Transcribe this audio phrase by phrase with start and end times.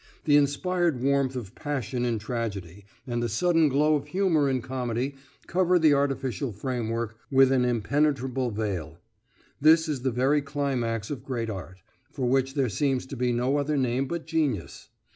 [0.25, 5.13] The inspired warmth of passion in tragedy and the sudden glow of humour in comedy
[5.45, 8.97] cover the artificial framework with an impenetrable veil:
[9.61, 13.57] this is the very climax of great art, for which there seems to be no
[13.57, 14.89] other name but genius.